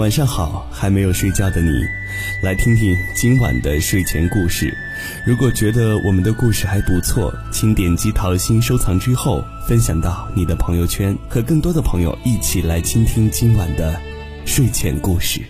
[0.00, 1.68] 晚上好，还没有睡觉的你，
[2.42, 4.74] 来听听今晚的睡前故事。
[5.26, 14.00] 如果觉得我们的故事还不错，请点击桃心收藏之后，分享到你的朋友圈，和更多的朋友一起来倾听今晚的
[14.46, 15.42] 睡前故事。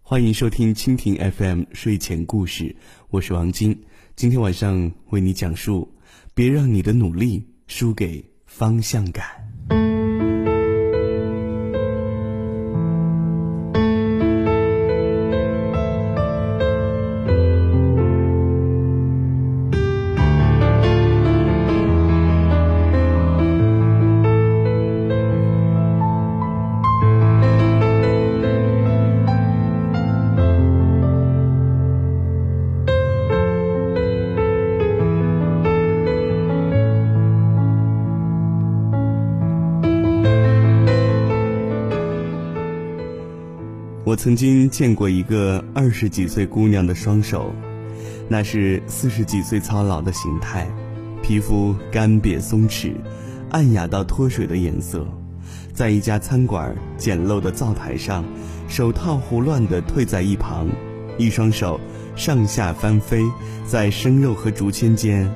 [0.00, 2.74] 欢迎收听蜻蜓 FM 睡前故事，
[3.10, 3.78] 我是王晶，
[4.16, 5.94] 今天晚上为你讲述：
[6.32, 9.45] 别让你的努力输给方向感。
[44.26, 47.54] 曾经见过一个二十几岁姑娘的双手，
[48.28, 50.66] 那是四十几岁操劳的形态，
[51.22, 52.94] 皮肤干瘪松弛，
[53.50, 55.06] 暗哑到脱水的颜色，
[55.72, 58.24] 在一家餐馆简陋的灶台上，
[58.66, 60.66] 手套胡乱地退在一旁，
[61.16, 61.78] 一双手
[62.16, 63.22] 上下翻飞
[63.64, 65.32] 在生肉和竹签间，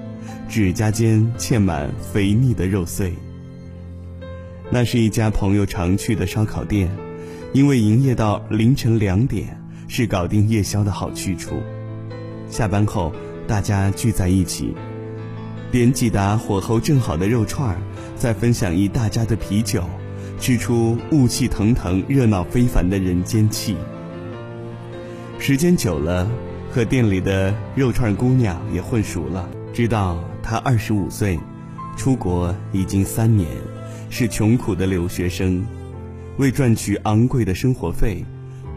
[0.48, 3.14] 指甲间嵌满肥腻的肉碎。
[4.68, 6.90] 那是一家朋友常去的烧烤店。
[7.52, 11.56] 因为营业到凌晨两点是搞定夜宵的好去处，
[12.48, 13.12] 下班后
[13.48, 14.72] 大家聚在一起，
[15.72, 17.76] 点几打火候正好的肉串儿，
[18.14, 19.82] 再分享一大家的啤酒，
[20.38, 23.74] 吃出雾气腾腾、热闹非凡的人间气。
[25.40, 26.30] 时间久了，
[26.70, 31.36] 和店里的肉串姑娘也混熟了，知道她二十五岁，
[31.96, 33.48] 出国已经三年，
[34.08, 35.66] 是穷苦的留学生。
[36.40, 38.24] 为赚取昂贵的生活费，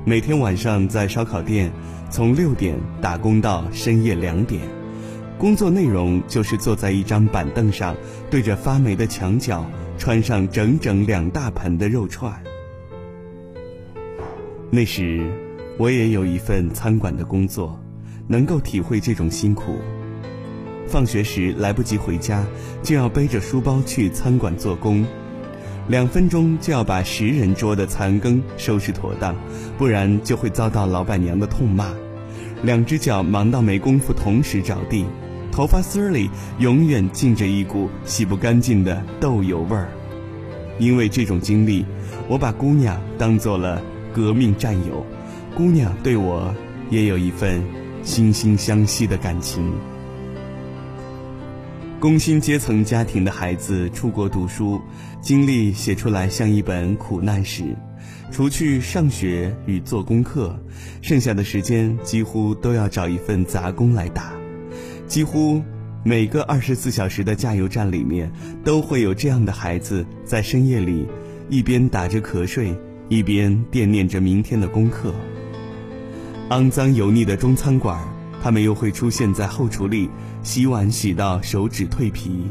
[0.04, 1.72] 每天晚上在烧烤店
[2.10, 4.62] 从六点打工到深夜两点，
[5.38, 7.96] 工作内容就是坐在一张板凳上，
[8.30, 9.66] 对着发霉的墙角
[9.98, 12.38] 穿上整整两大盆的肉串。
[14.70, 15.26] 那时，
[15.78, 17.80] 我也有一份餐馆的工作，
[18.28, 19.78] 能够体会这种辛苦。
[20.86, 22.46] 放学时来不及回家，
[22.84, 25.06] 就要背着书包去餐馆做工。
[25.88, 29.36] 两分钟就要把十人桌的残羹收拾妥当，
[29.78, 31.94] 不然就会遭到老板娘的痛骂。
[32.64, 35.06] 两只脚忙到没工夫同时着地，
[35.52, 36.30] 头发丝儿里
[36.60, 39.90] 永远浸着一股洗不干净的豆油味儿。
[40.80, 41.86] 因为这种经历，
[42.30, 43.82] 我把姑娘当做了
[44.14, 45.06] 革命战友，
[45.54, 46.56] 姑娘对我
[46.90, 47.62] 也有一份
[48.06, 49.70] 惺惺相惜的感情。
[52.04, 54.82] 工薪阶层家庭的孩子出国读书，
[55.22, 57.78] 经历写出来像一本苦难史。
[58.30, 60.54] 除去上学与做功课，
[61.02, 64.34] 剩下的时间几乎都要找一份杂工来打。
[65.08, 65.64] 几乎
[66.04, 68.30] 每个二十四小时的加油站里面，
[68.66, 71.08] 都会有这样的孩子在深夜里，
[71.48, 72.78] 一边打着瞌睡，
[73.08, 75.16] 一边惦念着明天的功课。
[76.50, 77.98] 肮脏油腻的中餐馆，
[78.42, 80.10] 他们又会出现在后厨里。
[80.44, 82.46] 洗碗洗到手指蜕皮，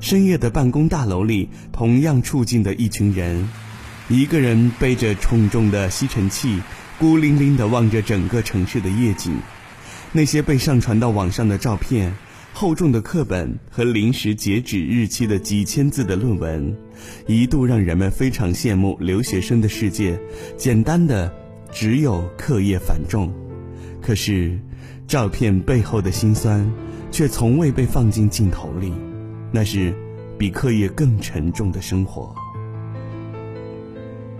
[0.00, 3.46] 深夜的办公大楼里，同样处境的一群人，
[4.08, 6.60] 一个人背着重重的吸尘器，
[6.98, 9.36] 孤零零地望着整个城市的夜景。
[10.12, 12.14] 那些被上传到网上的照片，
[12.54, 16.74] 厚重的课本和临时截止日期的几千字的论文，
[17.26, 20.18] 一度让人们非常羡慕留学生的世界，
[20.56, 21.30] 简单的
[21.70, 23.30] 只有课业繁重。
[24.00, 24.58] 可是，
[25.06, 26.66] 照片背后的辛酸。
[27.14, 28.92] 却从未被放进镜头里，
[29.52, 29.94] 那是
[30.36, 32.34] 比课业更沉重的生活。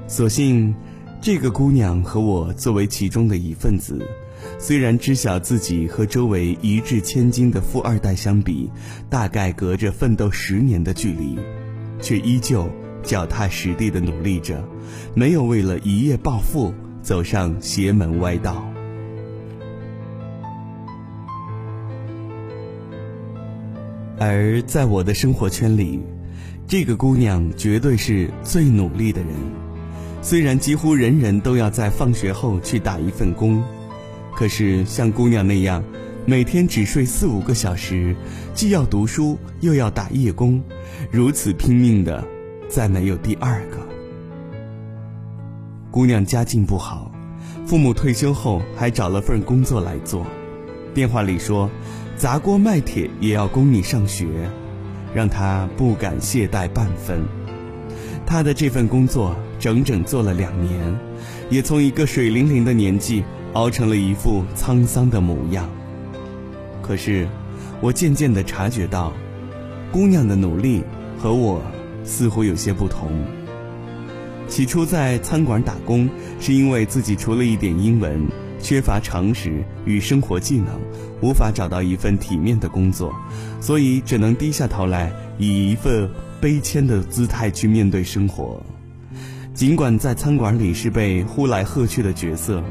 [0.08, 0.74] 所幸，
[1.20, 4.04] 这个姑娘和我作为其中的一份子，
[4.58, 8.68] 虽然知晓自己和周围一掷千金的富二代相比，
[9.08, 11.38] 大概隔着奋斗十年的距离，
[12.00, 12.68] 却依旧
[13.04, 14.68] 脚踏实地的努力着，
[15.14, 18.73] 没有为了一夜暴富走上邪门歪道。
[24.18, 26.00] 而在我的生活圈里，
[26.68, 29.30] 这个姑娘绝对是最努力的人。
[30.22, 33.62] 虽然几乎人人都要在放学后去打一份工，
[34.34, 35.82] 可是像姑娘那样，
[36.24, 38.14] 每天只睡四五个小时，
[38.54, 40.62] 既要读书又要打夜工，
[41.10, 42.24] 如此拼命的，
[42.68, 43.78] 再没有第二个。
[45.90, 47.12] 姑娘家境不好，
[47.66, 50.24] 父母退休后还找了份工作来做，
[50.94, 51.68] 电话里说。
[52.16, 54.26] 砸锅卖铁也要供你上学，
[55.12, 57.24] 让他不敢懈怠半分。
[58.24, 60.98] 他的这份工作整整做了两年，
[61.50, 65.68] 也从一个水灵灵的年纪熬成了一副沧桑的模样。
[66.80, 67.28] 可是，
[67.80, 69.12] 我渐渐地察觉到，
[69.92, 70.82] 姑娘的努力
[71.18, 71.60] 和我
[72.04, 73.10] 似乎有些不同。
[74.46, 76.08] 起初在餐馆打工，
[76.38, 78.26] 是因为自己除了一点英文，
[78.64, 80.80] 缺乏常识与生活技能，
[81.20, 83.14] 无法找到一份体面的工作，
[83.60, 86.08] 所以只能低下头来，以一份
[86.40, 88.58] 卑谦的姿态去面对生活。
[89.52, 92.64] 尽管在餐馆里是被呼来喝去的角色，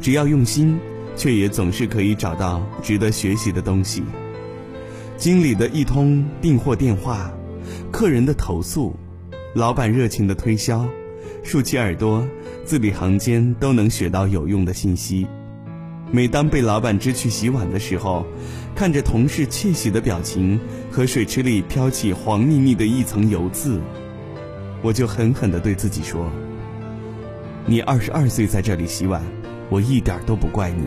[0.00, 0.78] 只要用心，
[1.16, 4.04] 却也总是可以找到值得学习的东西。
[5.16, 7.32] 经理的一通订货电话，
[7.90, 8.94] 客人的投诉，
[9.56, 10.88] 老板热情的推销，
[11.42, 12.24] 竖起耳朵，
[12.64, 15.26] 字里行间都能学到有用的信息。
[16.10, 18.26] 每当被老板支去洗碗的时候，
[18.74, 20.60] 看着同事窃喜的表情
[20.90, 23.80] 和水池里飘起黄腻腻的一层油渍。
[24.82, 26.30] 我就狠狠地对自己说
[27.66, 29.22] ：“你二十二岁在这里洗碗，
[29.70, 30.84] 我一点都不怪你。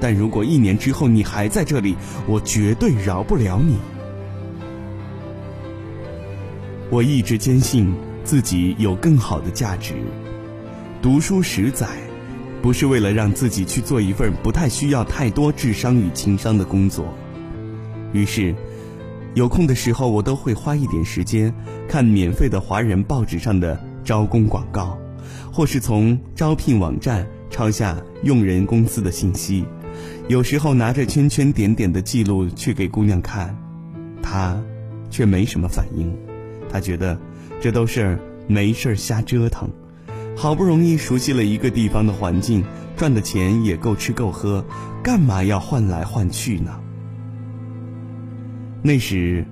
[0.00, 1.96] 但如果一年之后你还在这里，
[2.28, 3.76] 我绝对饶不了你。”
[6.88, 7.92] 我一直坚信
[8.22, 9.94] 自己有更好的价值。
[11.00, 11.86] 读书十载，
[12.60, 17.14] 不是为了让自己去做一份不太需要太多智商与情商的工作。
[18.12, 18.54] 于是。
[19.34, 21.54] 有空的时候，我都会花一点时间
[21.86, 24.98] 看免费的华人报纸上的招工广告，
[25.52, 29.64] 或是从招聘网站抄下用人公司的信息。
[30.26, 33.56] 有时候拿着圈圈点点的记录去给姑娘看，
[34.20, 34.60] 她
[35.08, 36.12] 却没什么反应。
[36.68, 37.16] 她觉得
[37.60, 38.18] 这都是
[38.48, 39.70] 没事瞎折腾。
[40.38, 42.64] 好不容易熟悉了一个地方的环境，
[42.96, 44.64] 赚的钱也够吃够喝，
[45.02, 46.78] 干嘛要换来换去呢？
[48.80, 49.44] 那时，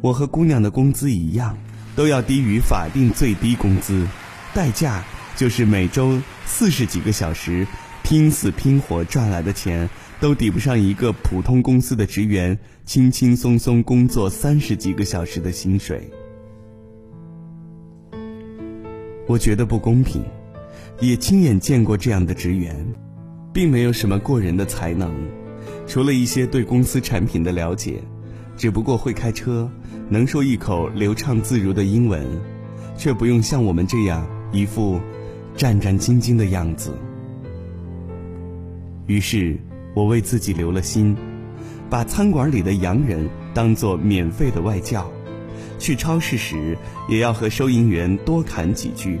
[0.00, 1.58] 我和姑娘的工资一样，
[1.96, 4.06] 都要低于法定最低工资，
[4.54, 5.04] 代价
[5.34, 6.16] 就是每周
[6.46, 7.66] 四十几个小时，
[8.04, 9.90] 拼死拼活赚来的钱，
[10.20, 16.08] 都抵不上一个普通公司的职员轻轻松松工作三十几个小时的薪水。
[19.32, 20.22] 我觉得不公平，
[21.00, 22.76] 也亲眼见过这样的职员，
[23.50, 25.10] 并没有什么过人的才能，
[25.86, 28.02] 除了一些对公司产品的了解。
[28.58, 29.70] 只不过会开车，
[30.10, 32.22] 能说一口流畅自如的英文，
[32.94, 35.00] 却不用像我们这样一副
[35.56, 36.92] 战战兢兢的样子。
[39.06, 39.58] 于是，
[39.94, 41.16] 我为自己留了心，
[41.88, 45.10] 把餐馆里的洋人当做免费的外教。
[45.82, 49.18] 去超市时，也要和收银员多侃几句；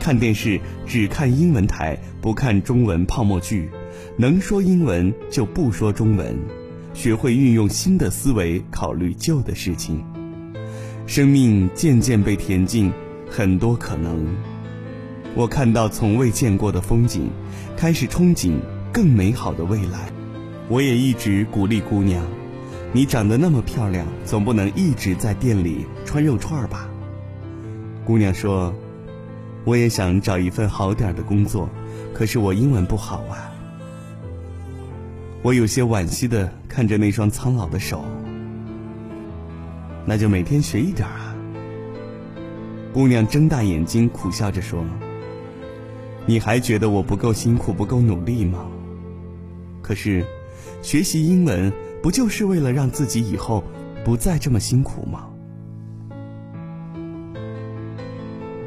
[0.00, 3.68] 看电视只看英文台，不看中文泡沫剧；
[4.16, 6.36] 能说英文就不说中文。
[6.94, 10.04] 学会运用新的思维考虑旧的事情，
[11.06, 12.92] 生命渐渐被填进
[13.30, 14.26] 很多可能。
[15.36, 17.30] 我看到从未见过的风景，
[17.76, 18.54] 开始憧憬
[18.92, 20.10] 更美好的未来。
[20.68, 22.26] 我也一直鼓励姑娘
[22.92, 26.88] ：“你长得那么漂亮，总不能一直在店里穿肉串吧？”
[28.04, 28.74] 姑娘说
[29.64, 31.68] ：“我也想找一份好点的工作，
[32.14, 33.52] 可是我英文不好啊。”
[35.42, 38.04] 我有些惋惜的看着那双苍老的手，
[40.04, 41.34] 那就每天学一点啊。
[42.92, 44.84] 姑娘睁大眼睛苦笑着说
[46.26, 48.66] ：“你还觉得我不够辛苦、不够努力吗？
[49.82, 50.24] 可是，
[50.82, 51.72] 学习英文
[52.08, 53.62] 不就是为了让自己以后
[54.02, 55.28] 不再这么辛苦吗？”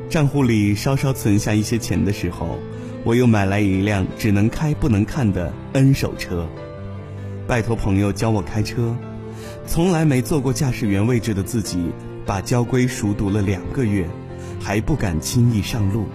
[0.07, 2.59] 账户里稍稍存下一些钱的时候。
[3.03, 6.47] 我又买来一辆只能开不能看的 N 手车，
[7.47, 8.95] 拜托朋友教我开车。
[9.65, 11.89] 从来没坐过驾驶员位置的自己，
[12.27, 14.07] 把交规熟读了两个月，
[14.59, 16.05] 还不敢轻易上路。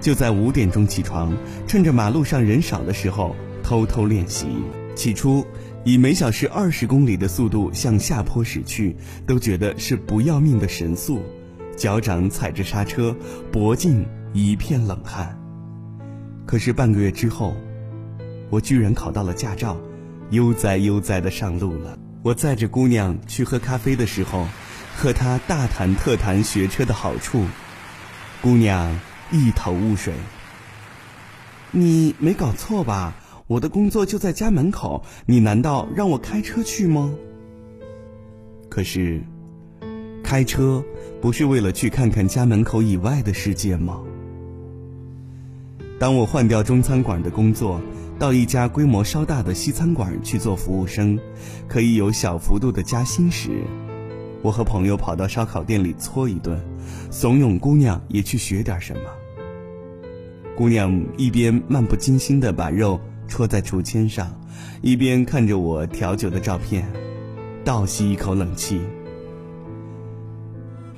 [0.00, 1.36] 就在五点钟起床，
[1.66, 4.46] 趁着马路上人少的时候偷偷练习。
[4.94, 5.44] 起初，
[5.86, 11.22] 以每小时二十公里的速度向下坡驶去，都觉得是不要命的神速，
[11.76, 13.16] 脚掌踩着刹车，
[13.52, 15.38] 脖颈一片冷汗。
[16.44, 17.56] 可是半个月之后，
[18.50, 19.76] 我居然考到了驾照，
[20.30, 21.96] 悠哉悠哉的上路了。
[22.24, 24.44] 我载着姑娘去喝咖啡的时候，
[24.96, 27.44] 和她大谈特谈学车的好处，
[28.42, 28.98] 姑娘
[29.30, 30.12] 一头雾水。
[31.70, 33.14] 你没搞错吧？
[33.48, 37.14] 我的工作就在家门口，你难道让我开车去吗？
[38.68, 39.22] 可是，
[40.24, 40.82] 开车
[41.20, 44.00] 不是为了去看看家门口以外的世界吗？
[46.00, 47.80] 当我换掉中餐馆的工作，
[48.18, 51.16] 到一家规模稍大的西餐馆去做服务生，
[51.68, 53.62] 可以有小幅度的加薪时，
[54.42, 56.60] 我和朋友跑到烧烤店里搓一顿，
[57.12, 59.02] 怂恿姑娘也去学点什么。
[60.56, 64.30] 姑娘一边漫不经心地把肉戳在竹签上，
[64.82, 66.86] 一边看着我调酒的照片，
[67.64, 68.80] 倒吸一口冷气。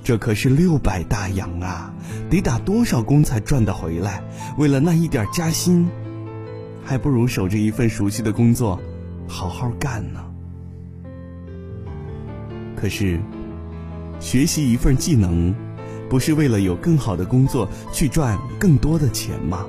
[0.03, 1.93] 这可是六百大洋啊，
[2.31, 4.23] 得打多少工才赚得回来？
[4.57, 5.89] 为了那一点加薪，
[6.85, 8.81] 还不如守着一份熟悉的工作，
[9.27, 10.21] 好好干呢。
[12.77, 13.21] 可是，
[14.21, 15.55] 学习一份技能。
[16.09, 19.67] 不是为了有更好的工作去赚更多的钱吗？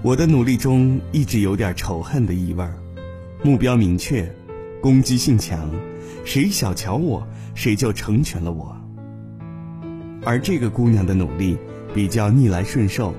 [0.00, 2.72] 我的努力中一直有点仇恨的意味儿，
[3.42, 4.32] 目标明确，
[4.80, 5.68] 攻击性强，
[6.24, 7.26] 谁小瞧我，
[7.56, 8.76] 谁就成全了我。
[10.24, 11.58] 而这个姑娘的努力
[11.92, 13.12] 比较逆来顺受，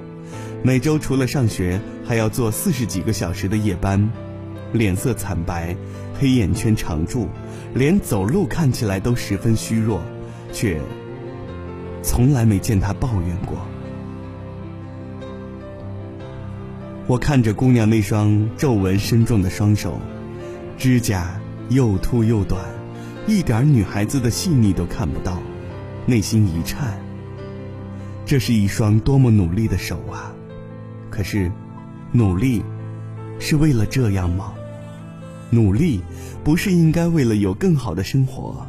[0.63, 4.09] 每周除了上学，还要做四十几个小时的夜班，
[4.71, 5.75] 脸色惨白，
[6.17, 7.27] 黑眼圈常驻，
[7.73, 10.01] 连走路看起来都十分虚弱，
[10.53, 10.79] 却。
[12.01, 13.57] 从来没见他抱怨过。
[17.09, 19.99] 我看着姑娘那双皱纹深重的双手，
[20.77, 22.63] 指甲又秃又短，
[23.25, 25.41] 一点女孩子的细腻都看不到，
[26.05, 26.99] 内心一颤。
[28.27, 30.31] 这是一双多么努力的手啊！
[31.09, 31.51] 可是，
[32.11, 32.63] 努力
[33.39, 34.53] 是为了这样吗？
[35.49, 36.01] 努力
[36.43, 38.67] 不是应该为了有更好的生活？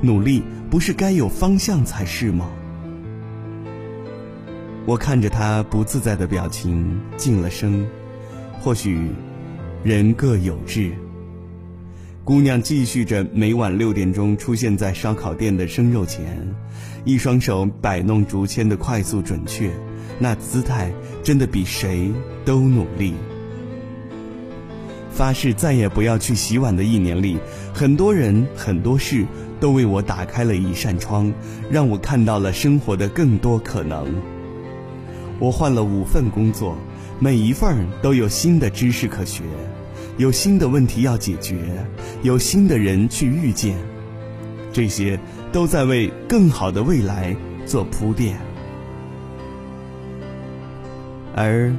[0.00, 2.48] 努力不是该有方向才是吗？
[4.88, 7.86] 我看着他不自在的表情，静了声。
[8.58, 9.10] 或许，
[9.84, 10.92] 人各有志。
[12.24, 16.42] 姑娘继续着每晚六点钟出现在烧烤店的生肉前，
[17.04, 19.70] 一双手摆弄竹签的快速准确，
[20.18, 20.90] 那姿态
[21.22, 22.10] 真的比谁
[22.46, 23.12] 都努力。
[25.10, 27.36] 发誓再也不要去洗碗的一年里，
[27.74, 29.26] 很多人很多事
[29.60, 31.30] 都为我打开了一扇窗，
[31.70, 34.37] 让我看到了生活的更多可能。
[35.38, 36.76] 我换了五份工作，
[37.20, 39.42] 每一份都有新的知识可学，
[40.16, 41.56] 有新的问题要解决，
[42.22, 43.76] 有新的人去遇见，
[44.72, 45.18] 这些
[45.52, 48.36] 都在为更好的未来做铺垫。
[51.36, 51.72] 而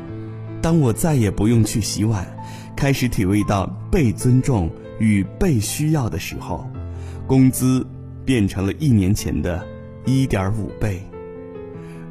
[0.62, 2.26] 当我再也不用去洗碗，
[2.78, 6.66] 开始体会到被尊重与被需要的时候，
[7.28, 7.86] 工资
[8.24, 9.66] 变成了一年前的
[10.06, 11.02] 一点五倍。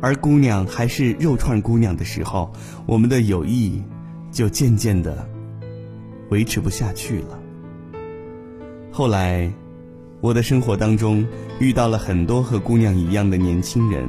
[0.00, 2.52] 而姑娘还是肉串姑娘的时候，
[2.87, 3.83] 我们的友谊
[4.31, 5.28] 就渐渐的
[6.31, 7.38] 维持不下去了。
[8.93, 9.52] 后来，
[10.21, 11.26] 我的生活当中
[11.61, 14.09] 遇到了很多和姑娘一样的年轻人，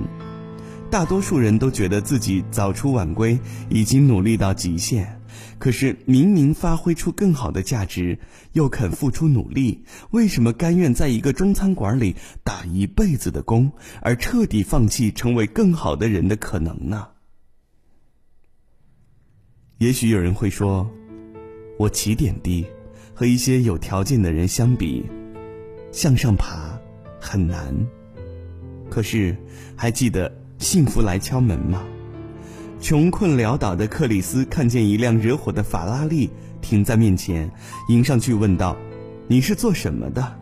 [0.90, 5.19] 大多数人都觉得自己早出晚归，已经努力到极限。
[5.58, 8.20] 可是明明发挥出更好的价值，
[8.54, 17.08] 又肯付出努力，为什么甘愿在一个中餐馆里打一辈子的工，而彻底放弃成为更好的人的可能呢？
[19.78, 20.90] 也许有人会说，
[21.78, 22.66] 我起点低，
[23.14, 25.06] 和一些有条件的人相比，
[25.92, 26.78] 向上爬
[27.20, 27.74] 很难。
[28.90, 29.38] 可是，
[29.76, 31.86] 还记得幸福来敲门吗？
[32.82, 36.30] 穷困潦倒的克里斯看见一辆惹火的法拉利
[36.62, 37.52] 停在面前，
[37.90, 38.76] 迎上去问道
[39.28, 40.40] ：“你是做什么的？”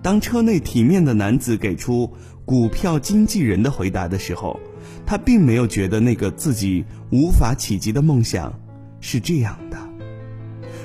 [0.00, 2.08] 当车内体面的男子给出
[2.44, 4.60] 股票经纪人的回答的时候，
[5.04, 8.54] 他并没有觉得那个自己无法企及的梦想
[9.00, 9.76] 是这样的，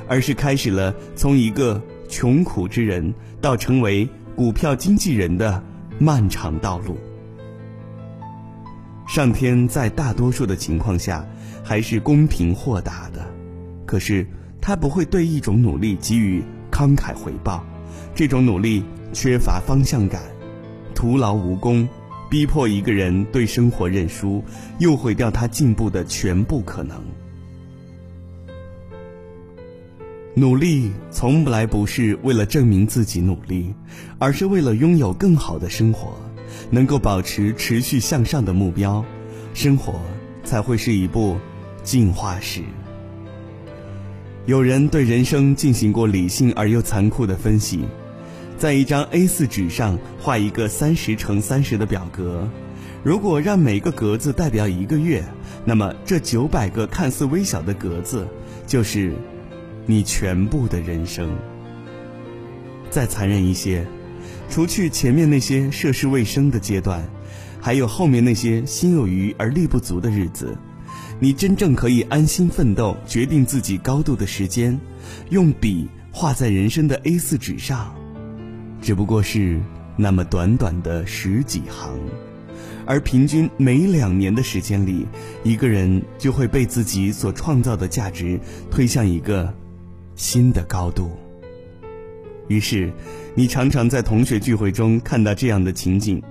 [0.07, 5.63] 而是开始了从一个穷苦之人到成为股票经纪人的
[5.99, 6.97] 漫长道路。
[9.11, 11.27] 上天在大多数的情况下
[11.61, 13.27] 还是公平豁达的，
[13.85, 14.25] 可是
[14.61, 16.41] 他不会对一种努力给予
[16.71, 17.61] 慷慨回报，
[18.15, 20.21] 这种努力缺乏方向感，
[20.95, 21.85] 徒劳无功，
[22.29, 24.41] 逼迫一个人对生活认输，
[24.79, 27.03] 又毁掉他进步的全部可能。
[30.35, 33.75] 努力从来不是为了证明自己努力，
[34.19, 36.13] 而是为了拥有更好的生活。
[36.69, 39.03] 能够保持持续向上的目标，
[39.53, 39.99] 生活
[40.43, 41.37] 才会是一部
[41.83, 42.61] 进化史。
[44.45, 47.85] 有人对人生进行过理性而又残酷的分析，
[48.57, 52.49] 在一张 A4 纸上画一个三十乘三十的表格，
[53.03, 55.23] 如果让每个格子代表一个月，
[55.63, 58.27] 那么这九百个看似微小的格子，
[58.65, 59.13] 就是
[59.85, 61.29] 你全部的人生。
[62.89, 63.85] 再残忍一些。
[64.51, 67.01] 除去前面那些涉世未深的阶段，
[67.61, 70.57] 还有后面那些心有余而力不足的日子，
[71.21, 74.77] 你真正可以安心奋斗、决定自己高度的时间，
[75.29, 77.95] 用笔画在人生的 A4 纸上，
[78.81, 79.57] 只不过是
[79.95, 81.97] 那么短短的十几行，
[82.85, 85.07] 而平均每两年的时间里，
[85.45, 88.37] 一个人就会被自己所创造的价值
[88.69, 89.53] 推向一个
[90.17, 91.09] 新的高度。
[92.51, 92.91] 于是，
[93.33, 96.21] 你常常在同学聚会中看到这样的情景：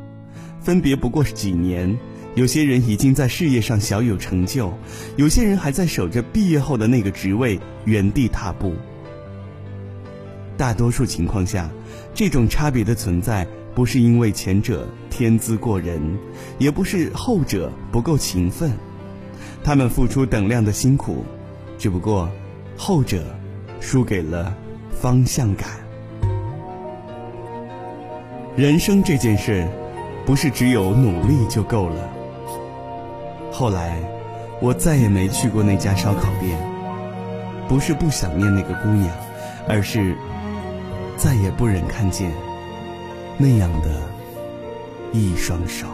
[0.60, 1.98] 分别不过是几年，
[2.34, 4.70] 有些人已经在事业上小有成就，
[5.16, 8.74] 有些人还在守着毕业后的那个职位原地踏步。
[10.58, 11.70] 大多数情况下，
[12.14, 13.46] 这种差别的存在。
[13.72, 16.02] 不是因为前者天资过人，
[16.58, 18.72] 也不是后者不够勤奋，
[19.62, 21.24] 他们付出等量的辛苦，
[21.78, 22.28] 只不过
[22.76, 23.24] 后者
[23.80, 24.52] 输给了
[24.90, 25.68] 方向感。
[28.56, 29.66] 人生这件事，
[30.26, 32.08] 不是只有努力就够了。
[33.52, 33.96] 后来，
[34.60, 36.58] 我再也没去过那家烧烤店，
[37.68, 39.08] 不是不想念那个姑娘，
[39.68, 40.16] 而是
[41.16, 42.30] 再也不忍看见。
[43.38, 43.88] 那样的
[45.12, 45.86] 一双手。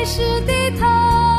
[0.00, 1.29] 还是低头。